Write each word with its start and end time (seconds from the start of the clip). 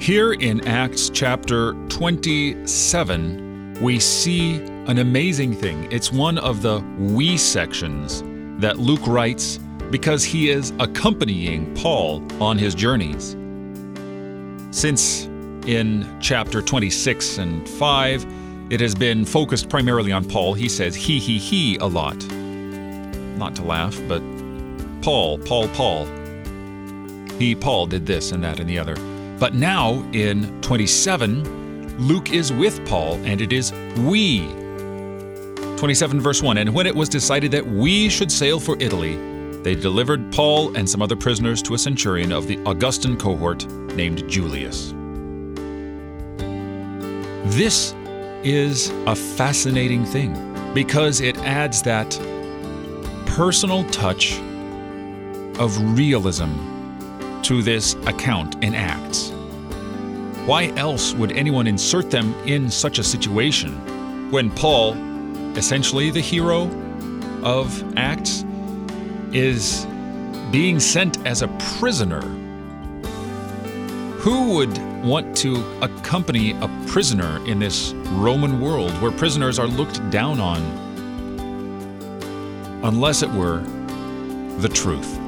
Here 0.00 0.32
in 0.32 0.66
Acts 0.66 1.10
chapter 1.10 1.72
27, 1.88 3.78
we 3.82 3.98
see 3.98 4.54
an 4.86 4.98
amazing 4.98 5.54
thing. 5.54 5.90
It's 5.90 6.12
one 6.12 6.38
of 6.38 6.62
the 6.62 6.78
we 6.98 7.36
sections 7.36 8.22
that 8.60 8.78
Luke 8.78 9.04
writes 9.08 9.58
because 9.90 10.22
he 10.22 10.50
is 10.50 10.72
accompanying 10.78 11.74
Paul 11.74 12.22
on 12.40 12.56
his 12.58 12.76
journeys. 12.76 13.36
Since 14.70 15.24
in 15.66 16.06
chapter 16.20 16.62
26 16.62 17.38
and 17.38 17.68
5, 17.68 18.24
it 18.70 18.78
has 18.80 18.94
been 18.94 19.24
focused 19.24 19.68
primarily 19.68 20.12
on 20.12 20.24
Paul. 20.24 20.54
He 20.54 20.68
says 20.68 20.94
he, 20.94 21.18
he, 21.18 21.38
he 21.38 21.76
a 21.78 21.86
lot. 21.86 22.24
Not 23.36 23.56
to 23.56 23.62
laugh, 23.62 24.00
but 24.06 24.22
Paul, 25.02 25.38
Paul, 25.38 25.66
Paul. 25.68 26.06
He, 27.36 27.56
Paul, 27.56 27.86
did 27.88 28.06
this 28.06 28.30
and 28.30 28.44
that 28.44 28.60
and 28.60 28.70
the 28.70 28.78
other. 28.78 28.94
But 29.38 29.54
now 29.54 30.04
in 30.12 30.60
27, 30.62 31.98
Luke 31.98 32.32
is 32.32 32.52
with 32.52 32.84
Paul, 32.86 33.14
and 33.24 33.40
it 33.40 33.52
is 33.52 33.72
we. 33.98 34.46
27 35.76 36.20
verse 36.20 36.42
1 36.42 36.58
And 36.58 36.74
when 36.74 36.86
it 36.86 36.94
was 36.94 37.08
decided 37.08 37.52
that 37.52 37.64
we 37.66 38.08
should 38.08 38.32
sail 38.32 38.58
for 38.58 38.76
Italy, 38.80 39.16
they 39.62 39.74
delivered 39.74 40.32
Paul 40.32 40.76
and 40.76 40.88
some 40.88 41.02
other 41.02 41.14
prisoners 41.14 41.62
to 41.62 41.74
a 41.74 41.78
centurion 41.78 42.32
of 42.32 42.48
the 42.48 42.58
Augustan 42.64 43.16
cohort 43.16 43.66
named 43.94 44.28
Julius. 44.28 44.92
This 47.54 47.94
is 48.42 48.90
a 49.06 49.14
fascinating 49.14 50.04
thing 50.04 50.34
because 50.74 51.20
it 51.20 51.36
adds 51.38 51.82
that 51.82 52.10
personal 53.26 53.84
touch 53.90 54.38
of 55.58 55.96
realism 55.96 56.77
to 57.44 57.62
this 57.62 57.94
account 58.06 58.62
in 58.62 58.74
Acts. 58.74 59.30
Why 60.46 60.72
else 60.76 61.12
would 61.12 61.32
anyone 61.32 61.66
insert 61.66 62.10
them 62.10 62.34
in 62.46 62.70
such 62.70 62.98
a 62.98 63.04
situation 63.04 64.30
when 64.30 64.50
Paul, 64.50 64.94
essentially 65.56 66.10
the 66.10 66.20
hero 66.20 66.70
of 67.42 67.98
Acts, 67.98 68.44
is 69.32 69.86
being 70.50 70.80
sent 70.80 71.24
as 71.26 71.42
a 71.42 71.48
prisoner? 71.78 72.22
Who 74.20 74.54
would 74.54 74.76
want 75.04 75.36
to 75.38 75.62
accompany 75.82 76.52
a 76.52 76.68
prisoner 76.86 77.44
in 77.46 77.58
this 77.58 77.92
Roman 78.12 78.60
world 78.60 78.90
where 79.02 79.12
prisoners 79.12 79.58
are 79.58 79.66
looked 79.66 80.08
down 80.10 80.40
on 80.40 80.62
unless 82.82 83.22
it 83.22 83.30
were 83.30 83.60
the 84.58 84.68
truth? 84.68 85.27